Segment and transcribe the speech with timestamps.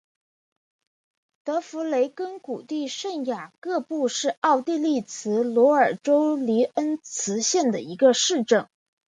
[1.43, 8.67] 德弗雷根谷地圣雅各布是奥地利蒂罗尔州利恩茨县的一个市镇。